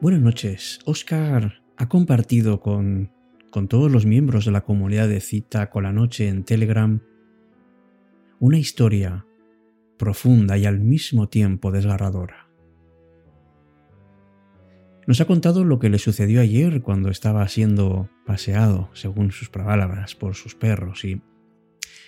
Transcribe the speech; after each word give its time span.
Buenas 0.00 0.20
noches. 0.20 0.78
Oscar 0.84 1.60
ha 1.76 1.88
compartido 1.88 2.60
con, 2.60 3.10
con 3.50 3.66
todos 3.66 3.90
los 3.90 4.06
miembros 4.06 4.44
de 4.44 4.52
la 4.52 4.60
comunidad 4.60 5.08
de 5.08 5.20
Cita 5.20 5.70
con 5.70 5.82
la 5.82 5.92
Noche 5.92 6.28
en 6.28 6.44
Telegram 6.44 7.00
una 8.38 8.58
historia 8.58 9.26
profunda 9.98 10.56
y 10.56 10.66
al 10.66 10.78
mismo 10.78 11.28
tiempo 11.28 11.72
desgarradora. 11.72 12.48
Nos 15.08 15.20
ha 15.20 15.24
contado 15.24 15.64
lo 15.64 15.80
que 15.80 15.88
le 15.88 15.98
sucedió 15.98 16.42
ayer 16.42 16.80
cuando 16.80 17.10
estaba 17.10 17.48
siendo 17.48 18.08
paseado, 18.24 18.90
según 18.92 19.32
sus 19.32 19.48
palabras, 19.48 20.14
por 20.14 20.36
sus 20.36 20.54
perros 20.54 21.04
y, 21.04 21.22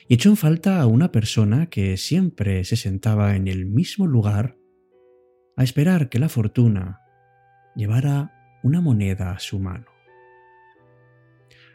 y 0.07 0.15
echó 0.15 0.29
en 0.29 0.37
falta 0.37 0.81
a 0.81 0.87
una 0.87 1.11
persona 1.11 1.67
que 1.67 1.97
siempre 1.97 2.63
se 2.63 2.77
sentaba 2.77 3.35
en 3.35 3.49
el 3.49 3.67
mismo 3.67 4.07
lugar 4.07 4.57
a 5.57 5.65
esperar 5.65 6.09
que 6.09 6.21
la 6.21 6.29
fortuna 6.29 7.01
llevara 7.75 8.59
una 8.63 8.81
moneda 8.81 9.33
a 9.33 9.39
su 9.39 9.59
mano. 9.59 9.87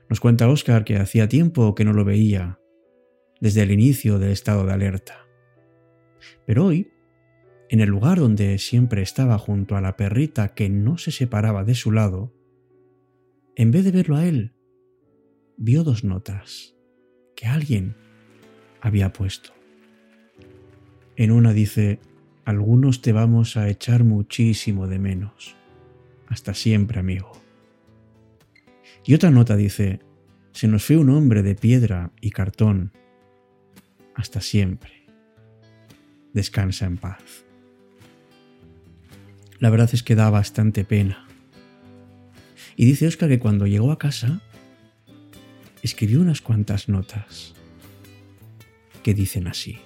Nos 0.10 0.20
cuenta 0.20 0.50
Oscar 0.50 0.84
que 0.84 0.98
hacía 0.98 1.28
tiempo 1.28 1.74
que 1.74 1.86
no 1.86 1.94
lo 1.94 2.06
veía, 2.06 2.60
desde 3.42 3.64
el 3.64 3.72
inicio 3.72 4.20
del 4.20 4.32
estado 4.32 4.66
de 4.66 4.74
alerta. 4.74 5.28
Pero 6.46 6.66
hoy, 6.66 6.92
en 7.70 7.80
el 7.80 7.90
lugar 7.90 8.20
donde 8.20 8.58
siempre 8.60 9.02
estaba 9.02 9.38
junto 9.38 9.76
a 9.76 9.82
la 9.82 9.96
perrita 9.96 10.54
que 10.54 10.70
no 10.70 10.98
se 10.98 11.12
separaba 11.12 11.64
de 11.64 11.76
su 11.76 11.92
lado, 11.92 12.34
en 13.56 13.72
vez 13.72 13.84
de 13.84 13.92
verlo 13.92 14.16
a 14.16 14.26
él, 14.26 14.54
vio 15.58 15.84
dos 15.84 16.04
notas 16.04 16.76
que 17.36 17.48
alguien 17.48 17.96
había 18.82 19.12
puesto. 19.12 19.52
En 21.16 21.32
una 21.32 21.54
dice, 21.54 22.00
algunos 22.44 23.02
te 23.02 23.14
vamos 23.14 23.58
a 23.58 23.70
echar 23.70 24.04
muchísimo 24.04 24.88
de 24.88 25.00
menos. 25.00 25.56
Hasta 26.28 26.54
siempre, 26.54 27.00
amigo. 27.00 27.32
Y 29.06 29.14
otra 29.14 29.32
nota 29.32 29.56
dice, 29.56 30.00
se 30.52 30.68
nos 30.68 30.84
fue 30.84 30.98
un 30.98 31.10
hombre 31.10 31.44
de 31.44 31.56
piedra 31.56 32.12
y 32.22 32.32
cartón. 32.32 32.92
Hasta 34.16 34.42
siempre. 34.42 35.06
Descansa 36.34 36.86
en 36.86 36.98
paz. 36.98 37.46
La 39.60 39.70
verdad 39.70 39.90
es 39.94 40.04
que 40.04 40.16
da 40.16 40.30
bastante 40.30 40.84
pena. 40.86 41.28
Y 42.76 42.86
dice 42.86 43.08
Oscar 43.08 43.30
que 43.30 43.40
cuando 43.40 43.68
llegó 43.68 43.92
a 43.92 44.00
casa, 44.00 44.42
escribió 45.82 46.20
unas 46.20 46.42
cuantas 46.42 46.90
notas 46.90 47.54
que 49.04 49.14
dicen 49.14 49.48
así. 49.48 49.78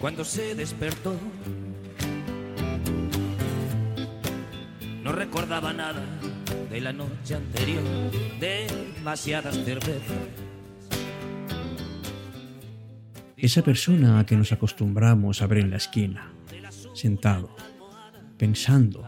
Cuando 0.00 0.24
se 0.24 0.54
despertó, 0.54 1.14
no 5.04 5.12
recordaba 5.12 5.74
nada 5.74 6.02
de 6.70 6.80
la 6.80 6.94
noche 6.94 7.34
anterior, 7.34 7.82
demasiadas 8.40 9.54
cervezas. 9.62 10.16
Esa 13.36 13.62
persona 13.62 14.18
a 14.18 14.24
que 14.24 14.36
nos 14.36 14.52
acostumbramos 14.52 15.42
a 15.42 15.46
ver 15.46 15.58
en 15.58 15.70
la 15.70 15.76
esquina, 15.76 16.32
sentado, 16.94 17.54
pensando, 18.38 19.04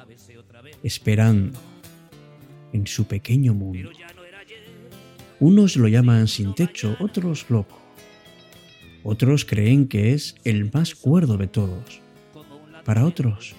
esperando, 0.82 1.59
en 2.74 2.86
su 2.86 3.06
pequeño 3.06 3.54
mundo. 3.54 3.91
Unos 5.41 5.76
lo 5.76 5.88
llaman 5.88 6.28
sin 6.28 6.54
techo, 6.54 6.97
otros 7.00 7.48
loco. 7.48 7.81
Otros 9.04 9.44
creen 9.44 9.88
que 9.88 10.12
es 10.12 10.36
el 10.44 10.70
más 10.72 10.94
cuerdo 10.94 11.36
de 11.36 11.48
todos. 11.48 12.00
Para 12.84 13.04
otros, 13.04 13.54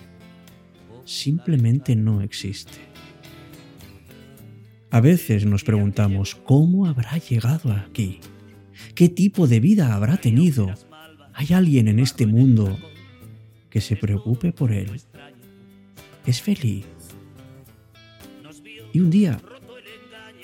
simplemente 1.04 1.96
no 1.96 2.22
existe. 2.22 2.80
A 4.90 5.02
veces 5.02 5.46
nos 5.46 5.64
preguntamos 5.64 6.36
cómo 6.36 6.86
habrá 6.86 7.18
llegado 7.18 7.74
aquí, 7.74 8.20
qué 8.96 9.10
tipo 9.10 9.48
de 9.48 9.60
vida 9.60 9.94
habrá 9.94 10.18
tenido. 10.18 10.74
¿Hay 11.34 11.48
alguien 11.54 11.88
en 11.88 12.00
este 12.00 12.26
mundo 12.26 12.78
que 13.70 13.82
se 13.82 13.96
preocupe 13.96 14.54
por 14.54 14.72
él? 14.72 15.02
¿Es 16.26 16.42
feliz? 16.42 16.86
Y 18.94 19.00
un 19.00 19.10
día 19.10 19.42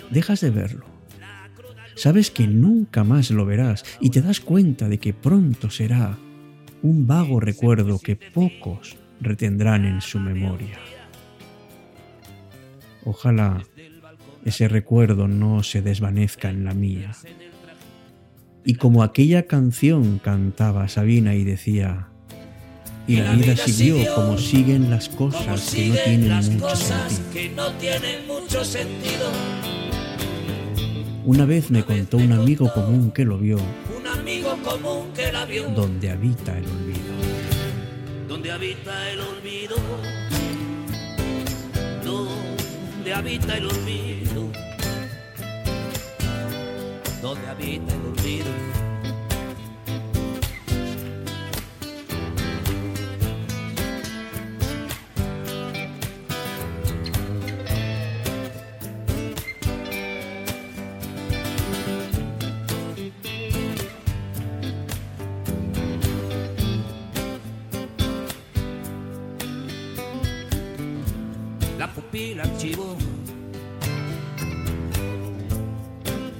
dejas 0.09 0.41
de 0.41 0.49
verlo 0.49 0.88
sabes 1.99 2.31
que 2.31 2.47
nunca 2.47 3.03
más 3.03 3.29
lo 3.29 3.45
verás 3.45 3.83
y 3.99 4.09
te 4.09 4.21
das 4.21 4.39
cuenta 4.39 4.87
de 4.87 4.99
que 4.99 5.13
pronto 5.13 5.69
será 5.69 6.17
un 6.81 7.05
vago 7.07 7.39
recuerdo 7.39 7.99
que 7.99 8.15
pocos 8.15 8.97
retendrán 9.19 9.85
en 9.85 9.99
su 10.01 10.19
memoria. 10.19 10.79
Ojalá 13.03 13.63
ese 14.45 14.69
recuerdo 14.69 15.27
no 15.27 15.61
se 15.63 15.81
desvanezca 15.81 16.49
en 16.49 16.63
la 16.63 16.73
mía. 16.73 17.11
Y 18.63 18.75
como 18.75 19.03
aquella 19.03 19.45
canción 19.45 20.19
cantaba 20.19 20.87
Sabina 20.87 21.35
y 21.35 21.43
decía, 21.43 22.07
y 23.07 23.17
la 23.17 23.33
vida 23.33 23.57
siguió 23.57 23.97
como 24.15 24.37
siguen 24.37 24.89
las 24.89 25.09
cosas 25.09 25.73
que 27.33 27.49
no 27.55 27.71
tienen 27.73 28.27
mucho 28.27 28.63
sentido. 28.63 29.78
Una 31.25 31.45
vez 31.45 31.69
me 31.69 31.83
contó 31.83 32.17
un 32.17 32.31
amigo 32.31 32.71
común 32.73 33.11
que 33.11 33.25
lo 33.25 33.37
vio. 33.37 33.57
Un 33.97 34.07
amigo 34.07 34.55
común 34.63 35.11
que 35.13 35.31
la 35.31 35.45
vio. 35.45 35.69
Donde 35.69 36.09
habita 36.09 36.57
el 36.57 36.65
olvido. 36.65 37.13
Donde 38.27 38.51
habita 38.51 39.09
el 39.11 39.19
olvido. 39.19 39.75
Donde 42.03 43.13
habita 43.13 43.57
el 43.57 43.65
olvido. 43.65 44.49
Donde 47.21 47.47
habita 47.47 47.93
el 47.93 48.01
olvido. 48.01 48.88
La 72.19 72.43
pupila 72.43 72.43
archivó. 72.43 72.97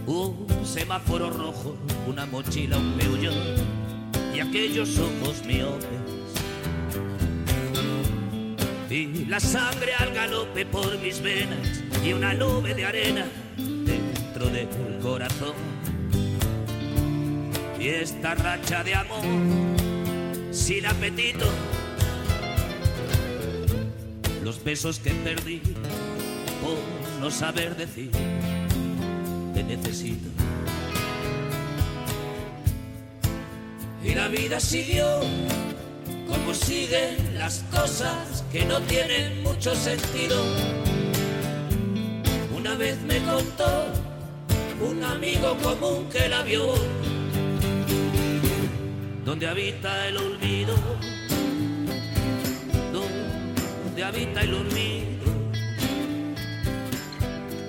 Un 0.08 0.66
semáforo 0.66 1.30
rojo, 1.30 1.78
una 2.08 2.26
mochila, 2.26 2.78
un 2.78 2.94
peullo 2.94 3.32
y 4.34 4.40
aquellos 4.40 4.98
ojos 4.98 5.44
miopes. 5.46 5.88
Y 8.90 9.26
la 9.26 9.40
sangre 9.40 9.94
al 9.94 10.14
galope 10.14 10.66
por 10.66 10.98
mis 10.98 11.22
venas 11.22 11.84
y 12.04 12.14
una 12.14 12.34
nube 12.34 12.74
de 12.74 12.86
arena 12.86 13.26
dentro 13.58 14.50
del 14.50 14.68
corazón. 15.02 15.54
Y 17.80 17.88
esta 17.88 18.36
racha 18.36 18.84
de 18.84 18.96
amor 18.96 19.24
sin 20.52 20.86
apetito 20.86 21.46
los 24.44 24.64
besos 24.64 25.00
que 25.00 25.12
perdí 25.12 25.62
por 26.62 26.78
no 27.20 27.32
saber 27.32 27.76
decir 27.76 28.12
te 29.54 29.64
necesito. 29.64 30.30
Y 34.04 34.16
la 34.16 34.28
vida 34.28 34.60
siguió 34.60 35.06
como 36.28 36.54
siguen 36.54 37.38
las 37.38 37.66
cosas 37.72 38.44
que 38.52 38.66
no 38.66 38.80
tienen 38.82 39.44
mucho 39.44 39.76
sentido. 39.76 40.42
Una 42.56 42.76
vez 42.76 43.02
me 43.02 43.20
contó 43.24 43.88
un 44.80 45.04
amigo 45.04 45.58
común 45.58 46.08
que 46.10 46.30
la 46.30 46.44
vio, 46.44 46.74
donde 49.26 49.48
habita 49.48 50.08
el 50.08 50.18
olvido 50.18 50.76
habita 54.04 54.42
el 54.42 54.54
olvido, 54.54 55.32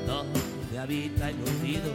donde 0.07 0.79
habita 0.79 1.31
el 1.31 1.37
olvido, 1.37 1.93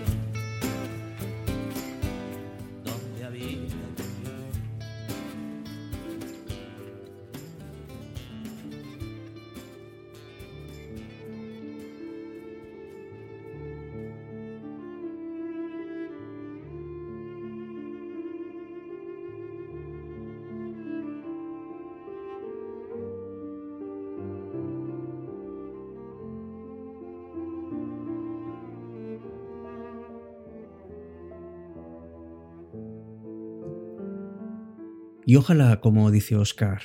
Y 35.25 35.35
ojalá, 35.37 35.81
como 35.81 36.11
dice 36.11 36.35
Oscar, 36.35 36.81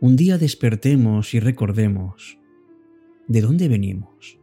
un 0.00 0.16
día 0.16 0.36
despertemos 0.36 1.32
y 1.32 1.40
recordemos 1.40 2.38
de 3.26 3.40
dónde 3.40 3.68
venimos 3.68 4.38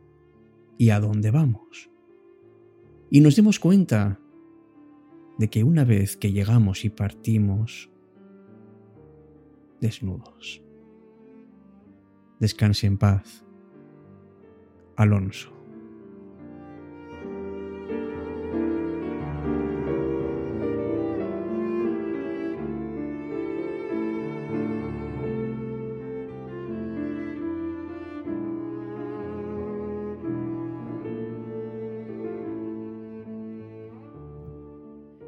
y 0.77 0.89
a 0.89 0.99
dónde 0.99 1.29
vamos. 1.29 1.91
Y 3.11 3.21
nos 3.21 3.35
demos 3.35 3.59
cuenta 3.59 4.19
de 5.37 5.49
que 5.49 5.63
una 5.63 5.83
vez 5.83 6.17
que 6.17 6.31
llegamos 6.31 6.85
y 6.85 6.89
partimos, 6.89 7.91
desnudos. 9.79 10.63
Descanse 12.39 12.87
en 12.87 12.97
paz. 12.97 13.45
Alonso. 14.95 15.60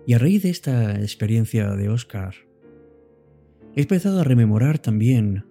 Y 0.05 0.13
a 0.13 0.17
raíz 0.17 0.43
de 0.43 0.49
esta 0.49 0.99
experiencia 0.99 1.69
de 1.69 1.89
Oscar, 1.89 2.35
he 3.75 3.81
empezado 3.81 4.19
a 4.19 4.23
rememorar 4.23 4.79
también 4.79 5.45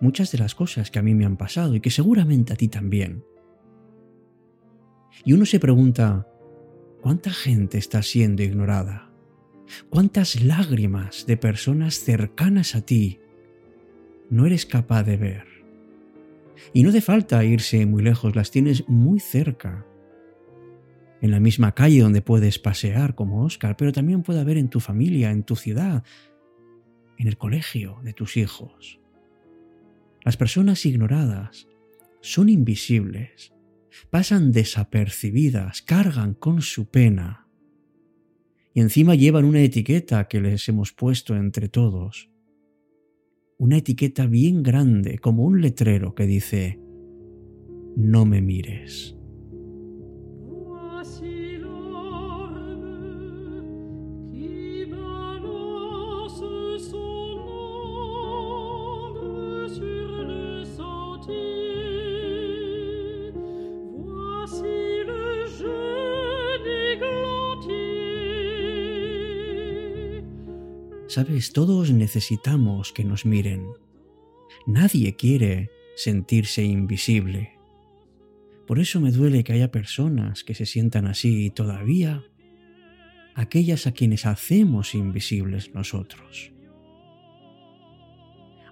muchas 0.00 0.30
de 0.30 0.38
las 0.38 0.54
cosas 0.54 0.90
que 0.90 0.98
a 0.98 1.02
mí 1.02 1.14
me 1.14 1.24
han 1.24 1.36
pasado 1.36 1.74
y 1.74 1.80
que 1.80 1.90
seguramente 1.90 2.52
a 2.52 2.56
ti 2.56 2.68
también. 2.68 3.24
Y 5.24 5.32
uno 5.32 5.46
se 5.46 5.58
pregunta, 5.58 6.28
¿cuánta 7.00 7.30
gente 7.30 7.78
está 7.78 8.02
siendo 8.02 8.42
ignorada? 8.42 9.10
¿Cuántas 9.90 10.42
lágrimas 10.42 11.26
de 11.26 11.36
personas 11.36 12.00
cercanas 12.00 12.74
a 12.74 12.82
ti 12.82 13.20
no 14.30 14.46
eres 14.46 14.66
capaz 14.66 15.02
de 15.04 15.16
ver? 15.16 15.44
Y 16.72 16.82
no 16.82 16.90
hace 16.90 17.00
falta 17.00 17.44
irse 17.44 17.86
muy 17.86 18.02
lejos, 18.02 18.36
las 18.36 18.50
tienes 18.50 18.86
muy 18.88 19.20
cerca 19.20 19.86
en 21.20 21.30
la 21.30 21.40
misma 21.40 21.74
calle 21.74 22.00
donde 22.00 22.22
puedes 22.22 22.58
pasear 22.58 23.14
como 23.14 23.44
Oscar, 23.44 23.76
pero 23.76 23.92
también 23.92 24.22
puede 24.22 24.40
haber 24.40 24.56
en 24.56 24.68
tu 24.68 24.80
familia, 24.80 25.30
en 25.30 25.42
tu 25.42 25.56
ciudad, 25.56 26.04
en 27.18 27.26
el 27.26 27.36
colegio 27.36 27.98
de 28.04 28.12
tus 28.12 28.36
hijos. 28.36 29.00
Las 30.24 30.36
personas 30.36 30.84
ignoradas 30.86 31.68
son 32.20 32.48
invisibles, 32.48 33.52
pasan 34.10 34.52
desapercibidas, 34.52 35.82
cargan 35.82 36.34
con 36.34 36.62
su 36.62 36.86
pena 36.86 37.48
y 38.78 38.80
encima 38.80 39.16
llevan 39.16 39.44
una 39.44 39.60
etiqueta 39.60 40.28
que 40.28 40.40
les 40.40 40.68
hemos 40.68 40.92
puesto 40.92 41.34
entre 41.34 41.68
todos. 41.68 42.30
Una 43.56 43.78
etiqueta 43.78 44.26
bien 44.26 44.62
grande, 44.62 45.18
como 45.18 45.42
un 45.42 45.60
letrero 45.60 46.14
que 46.14 46.26
dice, 46.26 46.78
no 47.96 48.24
me 48.24 48.40
mires. 48.40 49.17
Sabes, 71.08 71.54
todos 71.54 71.90
necesitamos 71.90 72.92
que 72.92 73.02
nos 73.02 73.24
miren. 73.24 73.66
Nadie 74.66 75.16
quiere 75.16 75.70
sentirse 75.96 76.62
invisible. 76.62 77.58
Por 78.66 78.78
eso 78.78 79.00
me 79.00 79.10
duele 79.10 79.42
que 79.42 79.54
haya 79.54 79.72
personas 79.72 80.44
que 80.44 80.54
se 80.54 80.66
sientan 80.66 81.06
así 81.06 81.46
y 81.46 81.50
todavía 81.50 82.26
aquellas 83.34 83.86
a 83.86 83.92
quienes 83.92 84.26
hacemos 84.26 84.94
invisibles 84.94 85.74
nosotros. 85.74 86.52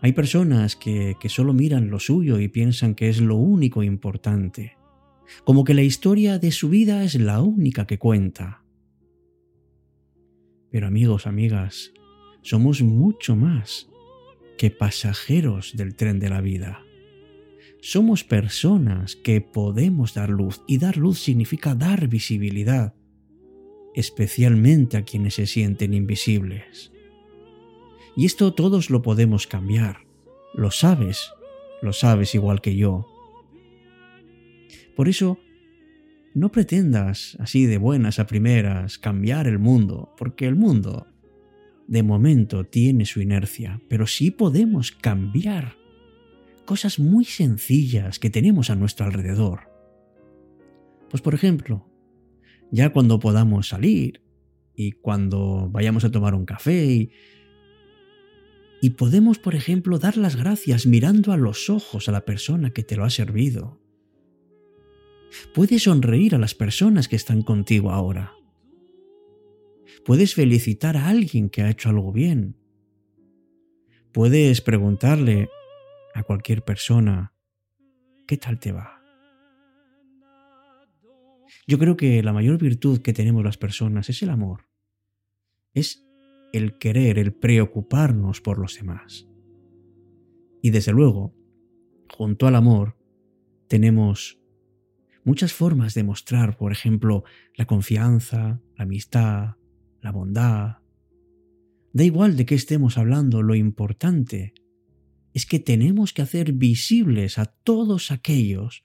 Hay 0.02 0.12
personas 0.12 0.76
que, 0.76 1.16
que, 1.18 1.30
solo 1.30 1.54
miran 1.54 1.88
lo 1.88 1.98
suyo 1.98 2.38
y 2.38 2.48
piensan 2.48 2.94
que 2.94 3.08
es 3.08 3.18
lo 3.18 3.36
único 3.36 3.82
importante, 3.82 4.76
como 5.44 5.64
que 5.64 5.72
la 5.72 5.82
historia 5.82 6.38
de 6.38 6.52
su 6.52 6.68
vida 6.68 7.02
es 7.02 7.14
la 7.14 7.40
única 7.40 7.86
que 7.86 7.98
cuenta. 7.98 8.62
Pero 10.70 10.86
amigos, 10.86 11.26
amigas, 11.26 11.92
somos 12.46 12.80
mucho 12.80 13.34
más 13.34 13.88
que 14.56 14.70
pasajeros 14.70 15.76
del 15.76 15.96
tren 15.96 16.20
de 16.20 16.30
la 16.30 16.40
vida. 16.40 16.80
Somos 17.80 18.22
personas 18.22 19.16
que 19.16 19.40
podemos 19.40 20.14
dar 20.14 20.30
luz 20.30 20.62
y 20.68 20.78
dar 20.78 20.96
luz 20.96 21.18
significa 21.18 21.74
dar 21.74 22.06
visibilidad, 22.06 22.94
especialmente 23.96 24.96
a 24.96 25.02
quienes 25.02 25.34
se 25.34 25.46
sienten 25.46 25.92
invisibles. 25.92 26.92
Y 28.16 28.26
esto 28.26 28.54
todos 28.54 28.90
lo 28.90 29.02
podemos 29.02 29.48
cambiar. 29.48 30.06
Lo 30.54 30.70
sabes, 30.70 31.32
lo 31.82 31.92
sabes 31.92 32.36
igual 32.36 32.60
que 32.60 32.76
yo. 32.76 33.08
Por 34.94 35.08
eso, 35.08 35.40
no 36.32 36.52
pretendas 36.52 37.36
así 37.40 37.66
de 37.66 37.78
buenas 37.78 38.20
a 38.20 38.28
primeras 38.28 38.98
cambiar 38.98 39.48
el 39.48 39.58
mundo, 39.58 40.14
porque 40.16 40.46
el 40.46 40.54
mundo 40.54 41.08
de 41.88 42.02
momento 42.02 42.64
tiene 42.64 43.06
su 43.06 43.20
inercia, 43.20 43.80
pero 43.88 44.06
sí 44.06 44.30
podemos 44.30 44.92
cambiar 44.92 45.76
cosas 46.64 46.98
muy 46.98 47.24
sencillas 47.24 48.18
que 48.18 48.30
tenemos 48.30 48.70
a 48.70 48.74
nuestro 48.74 49.06
alrededor. 49.06 49.70
Pues 51.10 51.22
por 51.22 51.34
ejemplo, 51.34 51.88
ya 52.70 52.92
cuando 52.92 53.20
podamos 53.20 53.68
salir 53.68 54.22
y 54.74 54.92
cuando 54.92 55.68
vayamos 55.70 56.04
a 56.04 56.10
tomar 56.10 56.34
un 56.34 56.44
café 56.44 56.84
y, 56.84 57.10
y 58.82 58.90
podemos, 58.90 59.38
por 59.38 59.54
ejemplo, 59.54 59.98
dar 59.98 60.16
las 60.16 60.36
gracias 60.36 60.86
mirando 60.86 61.32
a 61.32 61.36
los 61.36 61.70
ojos 61.70 62.08
a 62.08 62.12
la 62.12 62.24
persona 62.24 62.70
que 62.70 62.82
te 62.82 62.96
lo 62.96 63.04
ha 63.04 63.10
servido. 63.10 63.80
Puedes 65.54 65.84
sonreír 65.84 66.34
a 66.34 66.38
las 66.38 66.54
personas 66.54 67.08
que 67.08 67.16
están 67.16 67.42
contigo 67.42 67.90
ahora. 67.90 68.32
Puedes 70.06 70.36
felicitar 70.36 70.96
a 70.96 71.08
alguien 71.08 71.50
que 71.50 71.62
ha 71.62 71.68
hecho 71.68 71.88
algo 71.88 72.12
bien. 72.12 72.56
Puedes 74.12 74.60
preguntarle 74.60 75.48
a 76.14 76.22
cualquier 76.22 76.62
persona, 76.62 77.34
¿qué 78.28 78.36
tal 78.36 78.60
te 78.60 78.70
va? 78.70 79.02
Yo 81.66 81.80
creo 81.80 81.96
que 81.96 82.22
la 82.22 82.32
mayor 82.32 82.56
virtud 82.56 83.02
que 83.02 83.12
tenemos 83.12 83.42
las 83.42 83.58
personas 83.58 84.08
es 84.08 84.22
el 84.22 84.30
amor. 84.30 84.68
Es 85.74 86.06
el 86.52 86.78
querer, 86.78 87.18
el 87.18 87.34
preocuparnos 87.34 88.40
por 88.40 88.60
los 88.60 88.76
demás. 88.76 89.26
Y 90.62 90.70
desde 90.70 90.92
luego, 90.92 91.34
junto 92.16 92.46
al 92.46 92.54
amor, 92.54 92.96
tenemos 93.66 94.38
muchas 95.24 95.52
formas 95.52 95.94
de 95.94 96.04
mostrar, 96.04 96.56
por 96.56 96.70
ejemplo, 96.70 97.24
la 97.56 97.66
confianza, 97.66 98.62
la 98.76 98.84
amistad, 98.84 99.56
la 100.00 100.12
bondad. 100.12 100.78
Da 101.92 102.04
igual 102.04 102.36
de 102.36 102.46
qué 102.46 102.54
estemos 102.54 102.98
hablando, 102.98 103.42
lo 103.42 103.54
importante 103.54 104.54
es 105.32 105.46
que 105.46 105.58
tenemos 105.58 106.12
que 106.12 106.22
hacer 106.22 106.52
visibles 106.52 107.38
a 107.38 107.46
todos 107.46 108.10
aquellos 108.10 108.84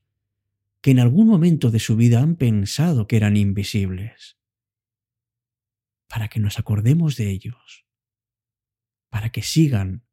que 0.82 0.92
en 0.92 1.00
algún 1.00 1.28
momento 1.28 1.72
de 1.72 1.80
su 1.80 1.96
vida 1.96 2.22
han 2.22 2.36
pensado 2.36 3.08
que 3.08 3.16
eran 3.16 3.38
invisibles, 3.38 4.38
para 6.08 6.28
que 6.28 6.40
nos 6.40 6.60
acordemos 6.60 7.16
de 7.16 7.30
ellos, 7.30 7.86
para 9.10 9.32
que 9.32 9.44
sigan 9.44 10.04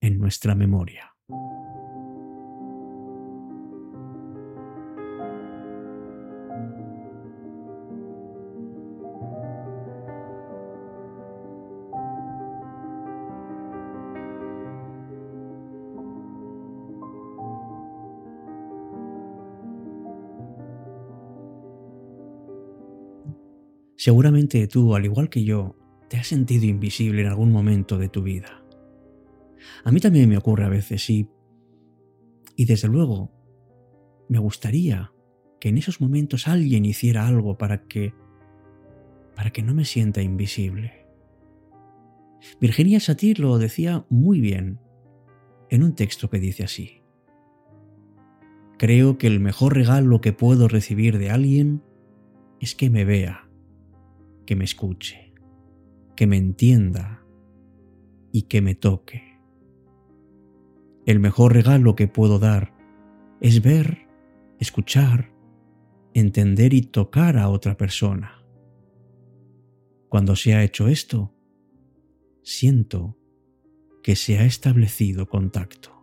en 0.00 0.18
nuestra 0.18 0.54
memoria. 0.54 1.14
Seguramente 24.02 24.66
tú, 24.66 24.96
al 24.96 25.04
igual 25.04 25.30
que 25.30 25.44
yo, 25.44 25.76
te 26.08 26.16
has 26.16 26.26
sentido 26.26 26.64
invisible 26.64 27.22
en 27.22 27.28
algún 27.28 27.52
momento 27.52 27.98
de 27.98 28.08
tu 28.08 28.24
vida. 28.24 28.64
A 29.84 29.92
mí 29.92 30.00
también 30.00 30.28
me 30.28 30.36
ocurre 30.36 30.64
a 30.64 30.68
veces 30.68 31.08
y, 31.08 31.30
y 32.56 32.64
desde 32.64 32.88
luego, 32.88 33.30
me 34.28 34.40
gustaría 34.40 35.12
que 35.60 35.68
en 35.68 35.78
esos 35.78 36.00
momentos 36.00 36.48
alguien 36.48 36.84
hiciera 36.84 37.28
algo 37.28 37.56
para 37.56 37.84
que 37.84 38.12
para 39.36 39.52
que 39.52 39.62
no 39.62 39.72
me 39.72 39.84
sienta 39.84 40.20
invisible. 40.20 41.06
Virginia 42.60 42.98
Satir 42.98 43.38
lo 43.38 43.56
decía 43.58 44.04
muy 44.10 44.40
bien 44.40 44.80
en 45.70 45.84
un 45.84 45.94
texto 45.94 46.28
que 46.28 46.40
dice 46.40 46.64
así. 46.64 47.04
Creo 48.78 49.16
que 49.16 49.28
el 49.28 49.38
mejor 49.38 49.76
regalo 49.76 50.20
que 50.20 50.32
puedo 50.32 50.66
recibir 50.66 51.18
de 51.18 51.30
alguien 51.30 51.84
es 52.58 52.74
que 52.74 52.90
me 52.90 53.04
vea, 53.04 53.41
que 54.46 54.56
me 54.56 54.64
escuche, 54.64 55.34
que 56.16 56.26
me 56.26 56.36
entienda 56.36 57.24
y 58.32 58.42
que 58.42 58.60
me 58.60 58.74
toque. 58.74 59.40
El 61.06 61.20
mejor 61.20 61.52
regalo 61.52 61.94
que 61.96 62.08
puedo 62.08 62.38
dar 62.38 62.74
es 63.40 63.62
ver, 63.62 64.08
escuchar, 64.58 65.32
entender 66.14 66.74
y 66.74 66.82
tocar 66.82 67.36
a 67.38 67.48
otra 67.48 67.76
persona. 67.76 68.44
Cuando 70.08 70.36
se 70.36 70.54
ha 70.54 70.62
hecho 70.62 70.88
esto, 70.88 71.34
siento 72.42 73.18
que 74.02 74.16
se 74.16 74.38
ha 74.38 74.44
establecido 74.44 75.28
contacto. 75.28 76.01